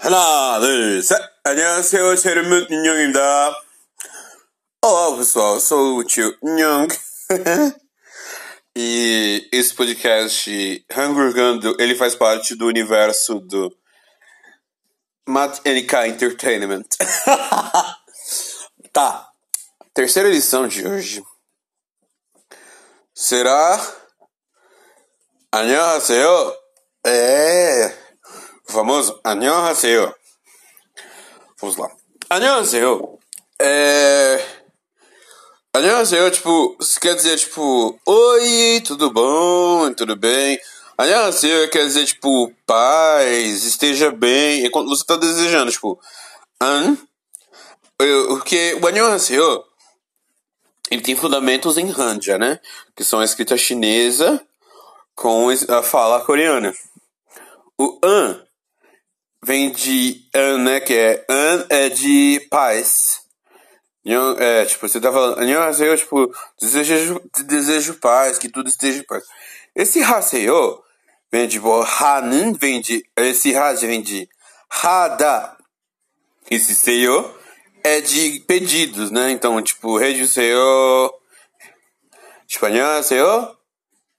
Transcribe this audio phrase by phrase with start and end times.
[0.00, 1.18] 하나, 둘, 셋.
[1.44, 2.16] 안녕하세요.
[2.16, 3.62] 제 이름은 인형입니다.
[4.82, 5.56] Olá, pessoal.
[5.58, 6.88] Sou o tio Inhong.
[8.76, 13.74] e esse podcast, Hangurgando, ele faz parte do universo do
[15.26, 16.86] Matt NK Entertainment.
[18.92, 19.28] tá.
[19.94, 21.22] Terceira edição de hoje
[23.14, 23.80] será
[25.50, 26.54] 안녕하세요.
[27.06, 27.99] É
[29.01, 29.19] maravilhoso.
[29.23, 30.15] Annyeonghaseyo.
[31.59, 31.89] Vamos lá.
[32.29, 33.19] Annyeonghaseyo.
[33.59, 34.45] É...
[35.73, 39.93] Annyeonghaseyo, tipo, quer dizer, tipo, Oi, tudo bom?
[39.93, 40.59] Tudo bem?
[40.97, 44.65] Annyeonghaseyo quer dizer, tipo, paz, esteja bem.
[44.65, 45.99] É quando você tá desejando, tipo,
[46.61, 46.97] an...
[47.97, 49.63] Porque o Annyeonghaseyo,
[50.89, 52.59] ele tem fundamentos em Hanja, né?
[52.95, 54.41] Que são a escrita chinesa
[55.15, 56.73] com a fala coreana.
[57.77, 58.41] O an
[59.43, 60.79] vem de an, né?
[60.79, 63.21] Que é an é de paz.
[64.39, 69.03] É, tipo, você tá falando, é eu, tipo, desejo, desejo paz, que tudo esteja em
[69.03, 69.23] paz.
[69.75, 70.81] Esse Haseyo
[71.31, 73.05] vem de Hanin, vem de.
[73.15, 74.27] Esse Hase vem de
[74.69, 75.55] Hada.
[76.49, 77.33] Esse Seyo
[77.83, 79.31] é de pedidos, né?
[79.31, 81.13] Então, tipo, Reju Seyo.
[82.47, 82.65] Tipo,
[83.03, 83.55] Seyo.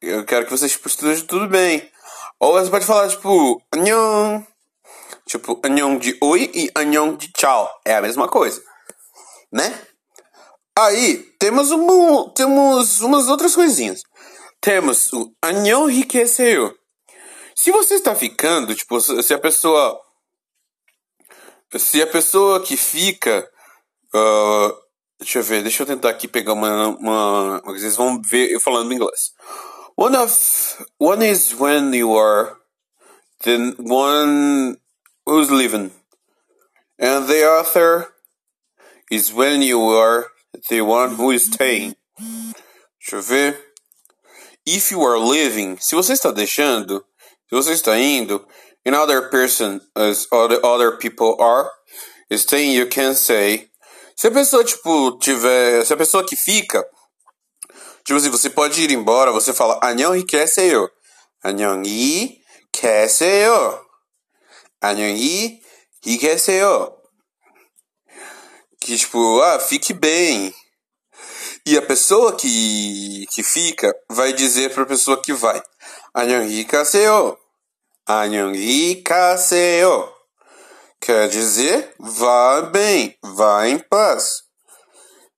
[0.01, 1.91] Eu quero que vocês tipo, estejam tudo bem.
[2.41, 4.43] Ou você pode falar, tipo, Nyon.
[5.27, 7.71] Tipo, anhong de oi e anhong de tchau.
[7.85, 8.63] É a mesma coisa.
[9.53, 9.87] Né?
[10.77, 14.03] Aí, temos, um, temos umas outras coisinhas.
[14.61, 16.75] Temos o anhong riqueceu.
[17.55, 20.01] Se você está ficando, tipo, se a pessoa.
[21.77, 23.49] Se a pessoa que fica.
[24.15, 24.75] Uh,
[25.19, 26.89] deixa eu ver, deixa eu tentar aqui pegar uma.
[26.89, 29.33] uma vocês vão ver eu falando em inglês.
[29.97, 30.85] One of.
[30.99, 32.57] One is when you are.
[33.45, 34.77] Then one
[35.26, 35.92] who's living,
[37.00, 38.08] and the other
[39.12, 40.28] is when you are
[40.70, 41.96] the one who is staying.
[43.00, 43.58] Deixa eu ver.
[44.66, 47.04] If you are living, se você está deixando,
[47.48, 48.46] se você está indo,
[48.86, 51.72] another person as other other people are
[52.32, 53.70] staying, you can say.
[54.16, 56.84] Se a pessoa tipo tiver, se a pessoa que fica
[58.08, 60.90] Tipo assim, você pode ir embora, você fala 안녕히 계세요.
[61.44, 62.40] 안녕히
[62.72, 63.86] 계세요.
[64.82, 65.62] 안녕히
[66.02, 66.96] 계세요.
[68.80, 70.54] Que tipo, ah, fique bem.
[71.66, 75.62] E a pessoa que, que fica vai dizer para a pessoa que vai.
[76.14, 77.38] 안녕히 가세요.
[78.06, 80.14] 안녕히 가세요.
[81.02, 84.44] Quer dizer, vá bem, vá em paz.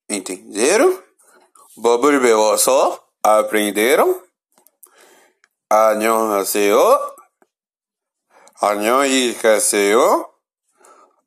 [0.10, 1.04] Entenderam?
[1.82, 4.22] 법을 배워서 aprenderam?
[5.70, 7.13] 안녕하세요.
[8.67, 10.31] 안녕히 가세요.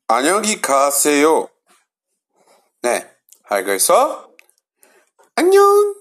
[0.08, 1.48] 안녕히 가세요.
[2.82, 3.08] 네,
[3.44, 4.28] 하이거에서
[5.36, 5.94] 안녕.